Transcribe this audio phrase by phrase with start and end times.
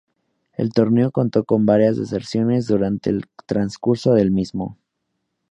[0.53, 4.79] El torneo contó con varias deserciones durante el transcurso del mismo.